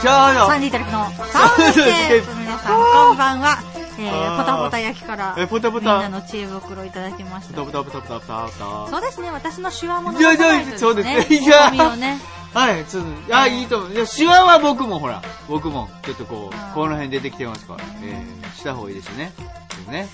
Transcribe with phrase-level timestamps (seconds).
[0.00, 3.58] サンディートリップのサウンドスケープの皆さん、こんばんは。
[4.00, 7.62] えあー、ーポタポタ焼きから、えポタポみんタなの知恵袋いただきました。
[7.62, 11.70] ブタブタブタブタブタそうですね、私の手話もいやいやそうですねいや。
[12.54, 13.92] はい、ちょっと、あ、いいと思う。
[13.92, 19.32] いや、シワは僕もほら、僕も、ちょっとこう、この辺出てきてますから、えー、した方がいいですね。
[19.68, 20.08] ですね。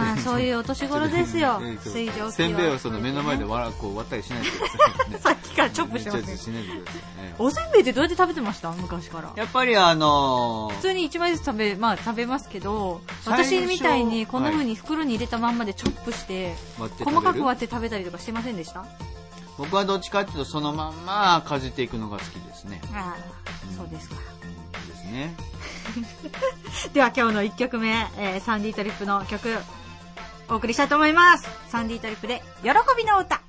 [0.00, 2.32] まあ、 そういうお年頃ですよ水蒸気は。
[2.32, 4.74] せんべいをその目の前で割らこう割ったりしないでくださ
[5.08, 5.18] いね。
[5.22, 7.34] さっきからチョップしてますしないでくださいね。
[7.38, 8.70] おせんべいってどうやって食べてました？
[8.72, 9.30] 昔から。
[9.36, 16.56] やっぱりあの普通に1枚ずつ食べ、まあ食べますけど、私みたいにこの風に袋に入れたまんまでチョップして、
[17.04, 18.84] 細かく割って食べたりとかしてませんでした？
[19.56, 22.80] 僕はどっちかっていうとそのまんまかじっていくのが好きですね。
[22.94, 24.14] ああ、そうですか。
[24.88, 25.34] ですね。
[26.94, 27.88] では今日の1曲目、
[28.18, 29.56] えーサンディートリップの曲、
[30.50, 31.48] お送りしたいと思います。
[31.68, 33.47] サンディートリップで、喜びの歌。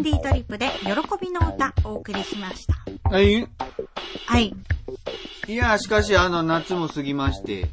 [0.00, 3.10] ンディートリップで喜びの歌お送りしました。
[3.10, 3.46] はい。
[4.26, 4.54] はい。
[5.46, 7.68] いや、しかし、あの、夏も過ぎまして、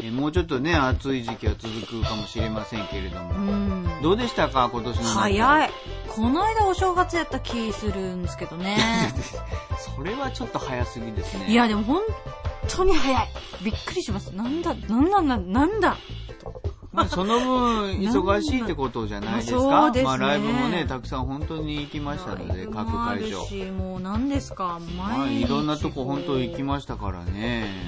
[0.00, 3.32] えもうちょっとね、暑い時期は続くかもしれませんけれどうも。
[3.32, 4.02] ん。
[4.02, 5.12] どうでしたか今年の夏。
[5.14, 5.70] 早い。
[6.08, 8.76] この間お正月やった気するんですけどね。
[9.96, 11.50] それはちょっと早すぎですね。
[11.50, 12.02] いや、でも本
[12.68, 13.28] 当に早い。
[13.64, 14.28] びっくりします。
[14.28, 15.96] なんだ、なんなんだ、なんだ。
[16.92, 19.58] まあ、その分、忙しいってことじゃないですか。
[19.60, 23.44] そうですねまあ、ライブもね、たくさん本当に行きましたので、各会場。
[23.44, 25.44] し、もう何ですか、まあ、毎日。
[25.44, 27.32] いろんなとこ本当行きましたからね。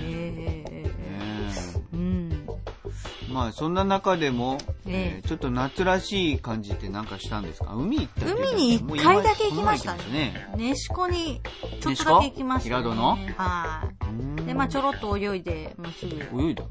[0.03, 2.47] ええねうん。
[3.31, 7.73] まあ、そんな中でも、えええーちょっと夏らしい感じってなんかしたんですか？
[7.75, 11.41] 海行った海に一回だけ行きましたねもう今こに、
[11.81, 12.83] ちょっとだけ行きました、ね。
[12.83, 13.19] 平戸の？
[13.39, 13.89] は
[14.43, 14.47] い。
[14.47, 16.43] で、まあちょろっと泳いで、もうすぐ。
[16.43, 16.65] 泳いだ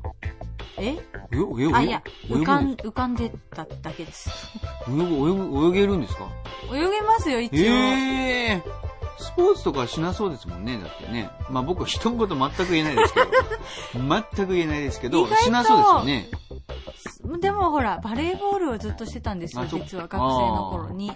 [0.78, 0.98] え？
[1.32, 1.76] 泳ぐ泳ぐ？
[1.78, 4.30] あ、いや、浮かん、浮かんでただけです。
[4.90, 5.08] 泳ぐ、泳
[5.50, 6.28] ぐ、泳げるんですか？
[6.74, 7.56] 泳げますよ、一応。
[7.58, 8.64] ええ
[9.20, 11.30] スポーツとかしなそうですもんね、だってね。
[11.50, 13.28] まあ僕は人のこと全く言えないですけど。
[14.36, 17.40] 全く言えないですけどしなそうですよね。
[17.40, 21.12] でもほら、バレーボールをずっとしてたんですよ実は学生の頃に。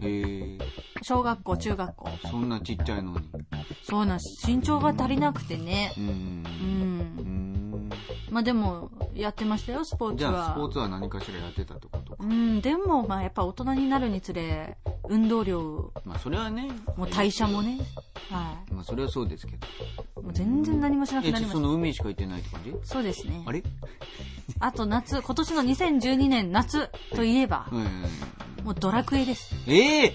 [0.00, 0.64] ええ
[1.02, 2.08] 小学校、中学校。
[2.30, 3.28] そんなちっちゃいのに。
[3.82, 4.46] そうなんです。
[4.50, 5.92] 身長が足りなくてね。
[5.98, 6.04] うん。
[6.04, 6.08] う。
[6.08, 6.14] うん
[7.24, 7.27] ん。
[8.30, 10.68] まあでも、やってましたよ、スポーツじゃあ、スポは。
[10.68, 12.18] ーツは何かしらやってたってことか。
[12.20, 14.76] うん、でも、まあやっぱ大人になるにつれ、
[15.08, 16.68] 運動量、まあそれはね。
[16.96, 17.78] もう代謝もね。
[18.30, 19.66] はまあそれはそうですけど。
[20.20, 20.24] い。
[20.24, 21.60] もう全然何もしなくえ、なりました。
[21.60, 22.74] その海しか行ってないって感じ？
[22.84, 23.52] そうですねあ。
[23.52, 23.62] れ？
[24.60, 28.04] あと夏、今年の2012年夏といえば、うん。
[28.64, 29.54] もうドラクエです。
[29.66, 30.14] ええ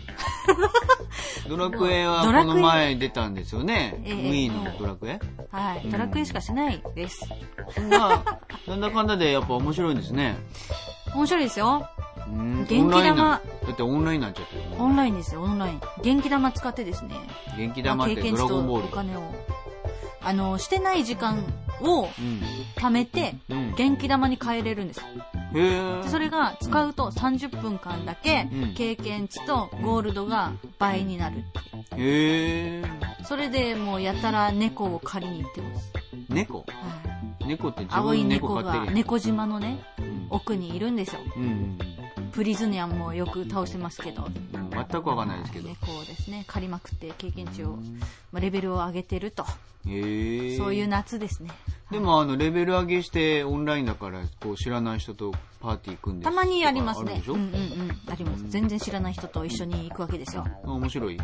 [1.47, 4.01] ドラクエはこの前出たんですよね。
[4.05, 5.19] ええ Wii のドラクエ
[5.51, 5.89] はい。
[5.89, 7.27] ドラクエしかしないです。
[7.75, 8.23] そんな、
[8.67, 10.35] なんだかんだでやっぱ面白いんですね。
[11.13, 11.87] 面白いですよ。
[12.27, 13.41] うん元気玉だ
[13.71, 14.77] ってオンラインになっちゃったよね。
[14.79, 15.81] オンラインですよ、オンライン。
[16.01, 17.15] 元気玉使ってですね。
[17.57, 18.87] 元気玉ってドラゴンボール。
[18.87, 19.21] お金を。
[20.21, 21.43] あの、してない時間
[21.81, 22.07] をうん。
[22.75, 23.75] 貯めて、うん。
[23.75, 25.01] 元気玉に変えれるんです。
[25.53, 31.41] でそれが使うと30分間だけうん経験値とゴールドが倍になるっ
[31.89, 32.81] ていう。
[32.81, 32.83] へえ。
[33.23, 35.93] それでもうやたら猫を借りに行ってます。
[36.29, 36.59] 猫？
[36.59, 41.21] はい猫って自青い分で猫が猫島のね、うん奥にいるんですよ。
[41.37, 41.77] うん。
[42.31, 44.25] プリズニャンもよく倒してますけど。
[44.25, 45.69] うん全くわかんないですけど。
[45.69, 47.77] 猫をですね、借りまくって経験値を、
[48.31, 49.45] まあ、レベルを上げてると。
[49.87, 50.57] へえ。
[50.57, 51.51] そういう夏ですね。
[51.93, 55.31] でもあの、レベル上げしてオンラインだから、こう知らない人と
[55.61, 58.01] パーティー組んでたまにありますねうんうんうん。
[58.07, 58.45] あります。
[58.49, 60.43] 全然知らない人と一緒に行くわけですよ。
[60.43, 61.19] あ面白い。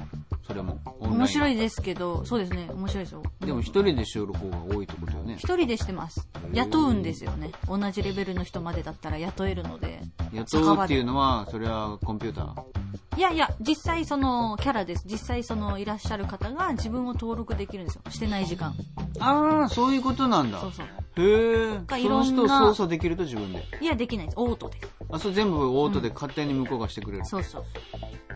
[0.46, 0.80] それも。
[1.02, 1.06] い。
[1.08, 3.24] 面白いですけど、そうですね、面白いですよ。
[3.40, 5.38] でも一人でしよる方が多いってことよね。
[5.40, 6.28] 一人でしてます。
[6.54, 7.50] 雇うんですよね。
[7.68, 10.04] 同じレベルの人までだったら雇えるので。
[10.34, 12.79] 雇うっていうのは、それはコンピューター。
[13.20, 15.04] いやいや、実際そのキャラです。
[15.06, 18.02] 実際そのいらっしゃる方が自分を登録できるんですよ。
[18.10, 18.74] してない時間。
[19.20, 20.62] ああ、そういうことなんだ。
[20.62, 20.86] そうそう。
[21.18, 21.82] へえ。
[22.02, 23.62] その人操作できると自分で？
[23.82, 24.36] いや、できないです。
[24.40, 24.88] オートです。
[25.12, 27.26] あ、それ全部オートで勝手に向こうがしてくれる。
[27.26, 27.66] そうそう。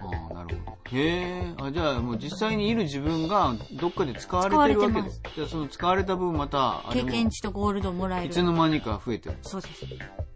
[0.02, 0.98] ああ、なるほど。
[0.98, 1.54] へえ。
[1.62, 5.10] あ、じゃあもう実際にいる自分がどっかで使われてるわけで？
[5.10, 5.22] す。
[5.34, 8.34] じゃあその使われた分また、経験値とゴールドもらえいる。
[8.34, 9.38] つの間にか増えてる。
[9.44, 9.86] そうです。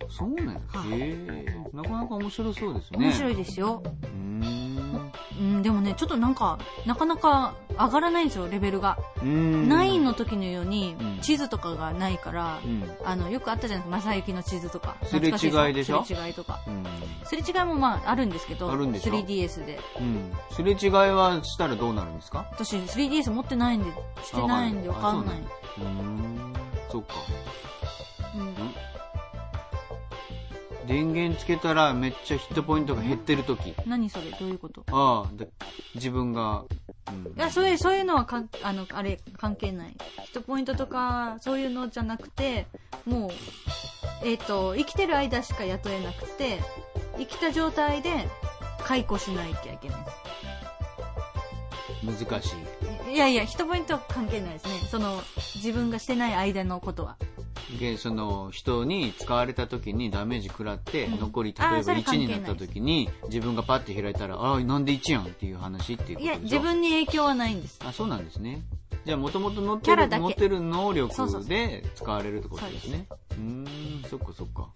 [0.09, 0.61] そうなんや。
[0.73, 1.45] はいへえ。
[1.73, 2.99] なかなか面白そうですね。
[2.99, 3.83] 面白いですよ。
[3.83, 5.11] うーん。
[5.39, 8.97] うん、でもね、ちょっとなんか、なかなか上がらないんですよ、レベルが。
[9.17, 9.67] うーん。
[9.69, 12.89] 9の時のようにうん、地図とかがないから、うん。
[13.05, 14.95] あの、よくあったじゃないですか、正幸の地図とか。
[15.03, 16.03] すれ違いでしょ？
[16.03, 16.59] すれ違いとか。
[16.67, 16.83] うん。
[17.25, 19.79] すれ違いもまあ、あるんですけど、あるんでしょ？3DS で。
[19.99, 20.31] うん。
[20.51, 22.47] すれ違いはしたらどうなるんですか？
[22.51, 23.91] 私、3DS 持ってないんで、
[24.23, 25.35] してないんでわかんない。
[25.37, 26.53] うーん。
[26.89, 27.13] そっか。
[28.35, 28.55] うん
[30.87, 33.75] 電源つけたらめっちゃヒットポイントが減ってる時。
[33.85, 34.31] 何それ？
[34.31, 34.83] どういうこと？
[34.91, 35.49] ああ、で
[35.95, 36.63] 自分が、
[37.09, 39.95] うんいや、そういう、そういうのはかん、あの、あれ、関係ない。
[40.25, 42.67] ヒットポイントとか、そういうのじゃなくて、
[43.05, 43.31] もう、
[44.23, 46.59] えっ、と、生きてる間しか雇えなくて、
[47.17, 48.27] 生きた状態で
[48.83, 49.99] 解雇しなきゃいけない。
[52.05, 52.55] 難し
[53.07, 53.13] い。
[53.13, 54.71] いやいや、ヒットポイントは関係ないですね。
[54.89, 55.21] その、
[55.55, 57.17] 自分がしてない間のことは。
[57.79, 67.79] で、その人に使われた時にダメージ食らって、うん残り、例えば1それ関係ないになった時に、自分がパッて開いたら、ああ、なんで1やんっていう話っていうこいや、自分に影響はないんです。
[67.83, 68.61] あ、そうなんですね。
[69.05, 73.07] じゃあ、もともと持ってる、持ってる能力で使われるってことですね。
[73.31, 74.67] うーん、そっかそっか。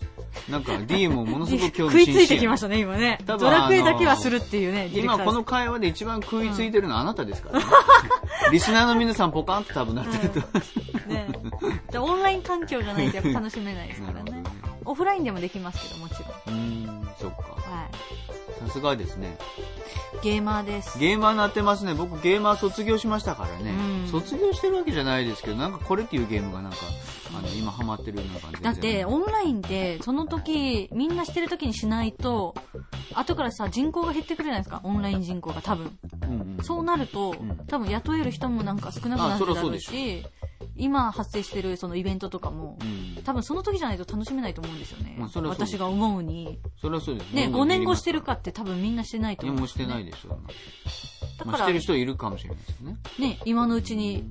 [0.49, 3.19] なんか、 D もものすごく興食い味津々ついてきましたね、今ね。
[3.25, 7.65] ドラクエだけはするっていうね、今この会話で一番食いついてるのはあなたですからね。
[8.51, 10.39] リスナーの皆さんポカンと多分なってると。
[11.07, 11.27] ね。
[11.91, 14.43] でオンライン環境じゃないとやっぱ楽しめないですからねね。
[14.85, 16.15] オフラインでもできますけど、もち
[16.47, 16.57] ろん。
[16.57, 17.41] うーん、そっか。
[17.41, 18.67] はい。
[18.67, 19.37] さすがですね。
[20.23, 20.99] ゲーマーです。
[20.99, 21.93] ゲーマーになってますね。
[21.93, 23.71] 僕ゲーマー卒業しましたからね。
[23.71, 26.77] うん卒業してるわけじゃないですけど、なんかこれっていうゲームがなんか、
[27.37, 32.55] あの、今ハマってるような感じだって、オンラインで、その時、みんなしてる時にしないと、
[33.13, 34.81] 後からさ、人口が減ってくるじゃないですか。
[34.83, 35.97] オンライン人口が多分。
[36.31, 36.63] うんうん。
[36.63, 40.25] そうなると、ん多分雇える人もなんか少なくなあってだろうしし、
[40.75, 43.23] 今発生してるそのイベントとかも、うん。
[43.23, 45.15] 多分その時じゃないと楽しめないと思うんですよね。
[45.17, 46.59] まあ私が思うに。
[46.79, 47.33] それはそうです。
[47.33, 49.59] ね、5どんどん減年後してるかって多分みんなしてないと思う。
[49.59, 50.31] もうしてないでしょう。
[50.31, 52.97] まあ、だからしてる人いるかもしれないですよね。
[53.19, 54.29] ね、今のうちに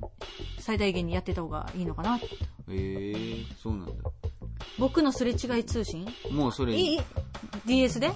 [0.59, 2.19] 最大限にやってた方がいいのかな。
[2.69, 3.93] ええー、そうなんだ。
[4.77, 6.07] 僕のすれ違い通信？
[6.31, 6.99] もうそれ、いい
[7.65, 8.07] ?DS で？
[8.07, 8.13] うん。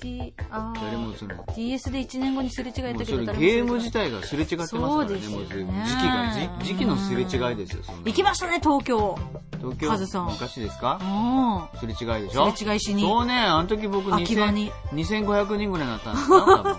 [0.00, 1.12] D、あー誰も
[1.54, 4.92] DS で1年後にすれ違いやっもうたけどそれゲーム自体がすれ違ってますからね。
[4.92, 9.18] そうですよねもう時期が、じ時期のすれ違いですよ、そんな行きましたね、東京。
[9.58, 10.98] 東京カズさん昔ですか？
[11.02, 11.80] うん。
[11.80, 12.50] すれ違いでしょ？
[12.50, 13.02] すれ違いしに。
[13.02, 14.72] そうね、あの時僕2000秋葉に。
[14.92, 16.40] 2500人ぐらいになったんですか？
[16.40, 16.76] 多分。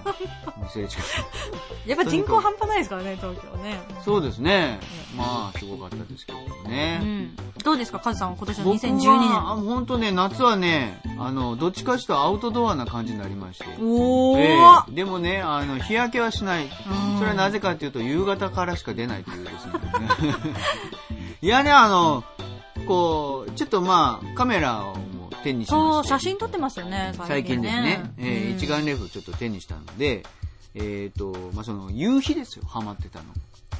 [1.85, 3.81] やっぱ人口半端ないですからね、東京ね。
[4.03, 4.79] そうですね。
[5.15, 6.97] まあ、すごかったですけどうね。
[6.97, 7.35] ん。
[7.63, 9.65] どうですか、カズさんは今年の僕2012は、年。
[9.65, 13.65] 本当ね、夏はね、あの、どっちかというとアウトドアな感じになりまして。
[13.81, 14.57] おー、え
[14.89, 16.65] えでもね、あの、日焼けはしない。
[16.65, 16.69] ん
[17.17, 19.73] それはなぜかというと、夕方からしか出ないというですね。
[21.41, 22.23] いやね、あの、
[22.87, 24.95] こう、ちょっとまあ、カメラを
[25.43, 26.07] 手にしまして。
[26.09, 28.13] 写真撮ってますよね、最近ですね。
[28.17, 30.23] えーうん一眼レフちょっと手にしたので、
[30.73, 33.25] えっ、と、まあ、その、夕日ですよ、ハマってたの。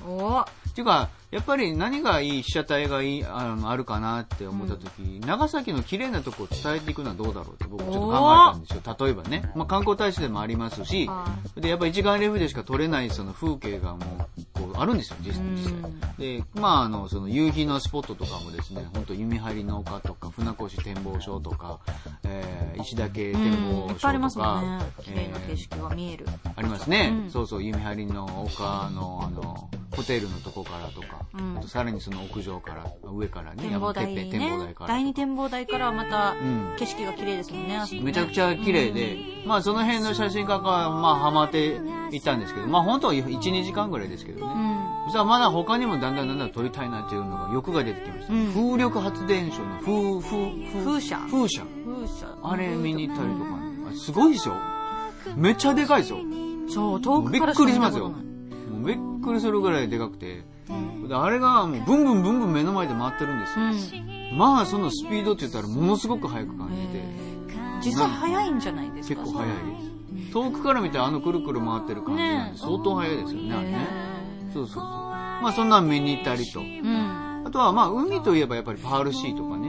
[0.05, 8.97] おーっていうか、やっぱり何がいい、被写体がいい、あのあるかなって思った時、長崎の綺麗なとこを伝えていくのはどうだろうって僕ちょっと考えたんですよ。
[8.99, 9.51] 例えばね。
[9.55, 15.41] まあ観光大使でもありますしは、で、やっぱ一眼レフでしか撮れないその風景がもう、こう、あるんですよ、実際。
[16.17, 21.79] で、まああの、その夕日のスポットとかもですね、本当弓張の丘とか、船越展望所とか、
[22.23, 24.85] えー、石岳展望うんいっぱいあります所とか、もんね。
[25.01, 26.25] 綺麗な景色が見える。
[26.55, 27.21] ありますね。
[27.25, 34.83] うんそうそう、弓張の丘の、あの、ホテルのとこからとか、うんさらにその屋上から、上からね、展望台山てっぺん展望台ねか。
[34.83, 34.87] ら。
[34.87, 37.77] 第二展望台からまたうん景色が綺麗ですもんね。
[37.77, 41.79] あそこねめちゃくちゃ綺麗で、まあその辺の写真家が、まあハマって
[42.11, 44.53] いったんですけど、まあ本当は1、2時間ぐらいですけどね。
[44.53, 45.03] うん。
[45.05, 48.33] そしたらまだ他にもだんだんだんだん撮りたいなっていうのが欲が出てきました。
[48.33, 51.63] うん風力発電所の風、風、風車風車。
[51.85, 52.37] 風車。
[52.43, 53.45] あれ見に行ったりとか、
[53.89, 54.55] あすごいですよ。
[55.35, 56.19] めっちゃでかいですよ。
[56.69, 58.21] そう、遠くからしか見たことない。
[58.21, 60.43] もうびっくりするぐらいでかくて。
[61.07, 63.65] であれがもうブンブンブンブン目の前で回ってるんですよ。
[64.31, 64.37] うん。
[64.37, 67.03] まあそのスピードって言ったらものすごく速く感じて、
[67.83, 69.21] 実際早いんじゃないですか？
[69.21, 70.33] 結構速いです。
[70.33, 73.77] 遠くから見てあのくるくる回ってる感じなんでね相当速いですよね、あれね。
[74.49, 74.83] へそうそうそう。
[74.83, 76.61] まあそんなん見に行ったりと。
[76.61, 77.43] ーうん。
[77.45, 79.60] あとはまあ海といえばやっぱりパールシーとかね。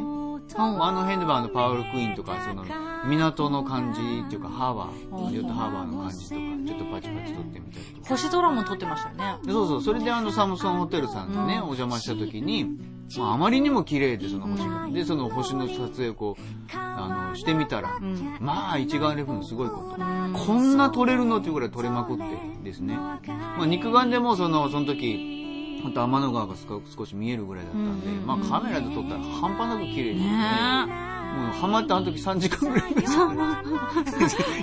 [0.57, 2.65] うんあの辺ではあのパールクイーンとか、その
[3.07, 8.09] 港の感じっていうかハーバー、ヨットハーバーの感じとか、ちょっとパチパチ撮ってみたりとか。
[8.09, 9.39] 星空も撮ってましたよね。
[9.45, 12.77] でそうそう、それであのサムソンホテルさんにね、お邪魔した時に、
[13.19, 14.89] まああまりにも綺麗でその星が。
[14.89, 16.43] で、その星の撮影をこう、
[16.75, 18.37] あの、してみたら、うん。
[18.41, 19.97] まあ一眼レフのすごいこと。
[19.99, 22.25] うんこんな撮れるのっていうぐらい撮れまくって
[22.65, 22.97] ですね。
[22.97, 23.21] ま
[23.61, 25.42] あ肉眼でもその、その時、
[25.83, 33.35] 本当天の川が少少し見えるぐらいだったんで、うんまあカメラで撮ったら半端なく綺麗で、ねもうハマってあの時3時間ぐらいいましたね。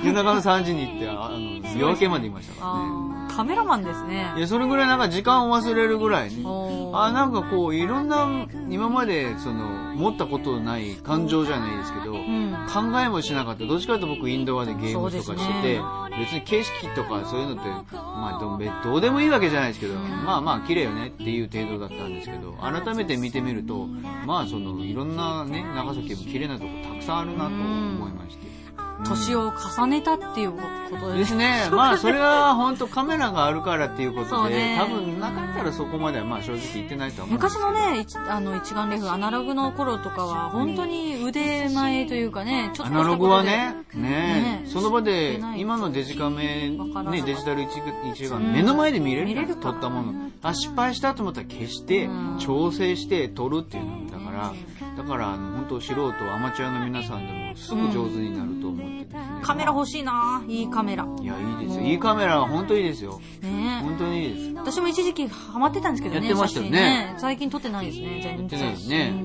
[0.05, 1.39] 夜中の3時に行って、ああの、
[1.79, 3.35] 夜明けまでいましたからね。
[3.35, 4.41] カメラマンですねい。
[4.41, 6.43] や、それぐらいなんか時間を忘れるぐらいね。
[6.45, 8.27] おーあ、なんかこう、いろんな、
[8.69, 12.55] 今まで、その、持ったことない感情じゃないですけど、うん。
[12.73, 13.65] 考えもしなかった。
[13.65, 15.81] どっちかというと僕インドアでゲームとかしてて、ね
[16.19, 23.87] 別に景色とかそういうのって、まあどうでもいいわけじゃないですけど、まあまあ綺麗よねっていう程度だったんですけど、改めて見てみると、
[24.25, 28.68] まあその、いろんなね、長崎も綺麗なとこたくさんあるなと思いまして。
[29.03, 30.59] 年を重ねたっていうこ
[30.99, 31.35] とでですす。
[31.35, 31.69] ね。
[31.71, 34.77] まあ、それは本当カメラがあるからっていうことで、ね。
[34.79, 47.69] 多分なかったらそこまではまあ正直言ってないとは思う昔のね、一あの一眼レフ、アナログの頃とかは、本当に腕前というかね、ちょっとアナログはね、ねねその場で今のデジカメ、ね、デジタル一
[48.13, 48.53] 一眼、うん。
[48.53, 50.29] 目の前で見れるから撮ったもの。
[50.41, 53.98] あ、失敗したと思ったら消してうん、調整して撮るっていうのだ
[54.39, 54.53] か
[54.97, 59.41] ら、だから、あの、本当素人、アマチュアの皆さんでもすぐ上手になると思ってですね。
[59.41, 61.05] カメラ欲しいないいカメラ。
[61.21, 61.83] いや、いいですよ。
[61.83, 63.19] いいカメラは本当いいですよ。
[63.41, 64.53] ね本当にいいです。
[64.55, 68.39] 私も一時期ハマってたんですけどね、やってましたよね写真最近撮ってないですね、全然。
[68.39, 69.23] やってないですね。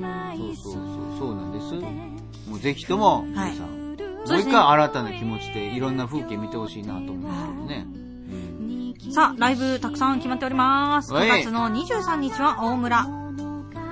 [0.56, 1.74] そうそうそう、そうなんです。
[2.50, 7.86] もうぜひとも、皆さん、もそうですねう一回新たな気持ちでいろんな風景見てほしいなと思うんですけどね。
[7.88, 8.04] うん
[9.12, 11.12] さあ、ライブたくさん決まっております。
[11.12, 13.23] はい9月の23日は大村、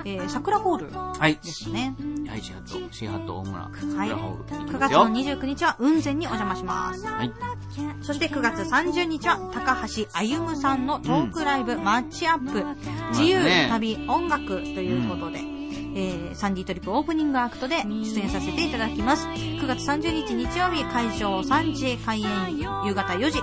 [0.05, 1.35] えー、桜ホールはい。
[1.43, 1.95] ですね。
[2.31, 4.09] 愛知ハット、シーハット大村、はい。
[4.09, 5.35] 裏ホール行き9月のますよ。
[5.35, 7.05] 29日は雲仙にお邪魔します。
[7.05, 7.31] はい。
[8.01, 12.63] そして9月30日は高橋歩さんのトークライブ、マッチアップ、
[13.09, 19.27] 自由、ね旅、音楽ということで、えーサンディトリップオープニングアクトで出演させていただきます。
[19.27, 23.39] 9月30日日曜日会場3時、開演夕方4時、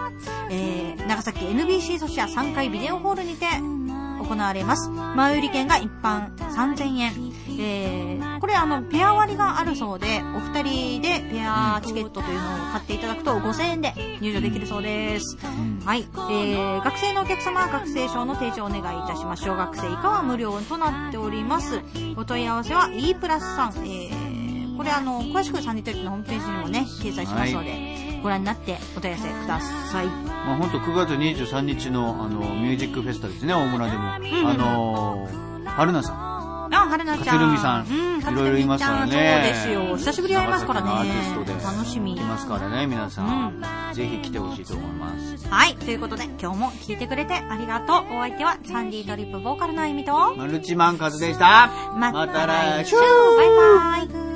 [0.51, 3.47] えー長崎 NBC ソシア3階ビデオホールにて
[4.31, 4.89] 行われます。
[4.91, 7.13] 前売り券が一般3000円。
[7.59, 15.37] えーこれあの、ペア割りがあるそうで、お二人でペアチケットというのを買っていただくと5000円で入場できるそうです。
[15.85, 16.09] はい。
[16.31, 19.45] えー、学生のお客様は学生証の提示をお願いいたします。
[19.45, 21.83] 小学生以下は無料となっております。
[22.17, 23.73] お問い合わせは E プラス3。
[23.85, 27.90] えー、これあの、詳しくサニートリップのホームページにもね、掲載しますので、
[28.23, 30.07] ご覧になってお問い合わせください。
[30.07, 34.03] まあ本当9月23日のあの、ミュージックフェスタですね、大村でも。
[34.13, 34.19] あ
[34.55, 36.31] のー、春菜さん。
[36.73, 37.27] あ、はるなちゃん。
[37.27, 39.97] 勝ルミさんうん、いろいろいますからねそうですよ。
[39.97, 40.91] 久しぶりに会いますからね。
[40.91, 42.21] アーティストで楽しみい。
[42.21, 43.61] ますからね、皆さん。
[43.93, 45.49] うぜひ来てほしいと思います。
[45.49, 45.75] はい。
[45.75, 48.17] ということで、今日も聞いてくれてありがとう。
[48.17, 51.71] お相手は、サンディトリップボーカルのあゆみと、マルチマンカズでした。
[51.97, 54.30] ままた来週バイバイ。